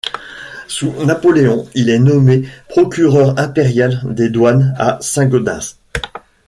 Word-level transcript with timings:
Sous 0.67 0.93
Napoléon, 1.05 1.67
il 1.75 1.91
est 1.91 1.99
nommé 1.99 2.49
procureur 2.69 3.37
impérial 3.37 4.01
des 4.03 4.29
douanes 4.31 4.73
à 4.79 4.97
Saint-Gaudens. 4.99 5.77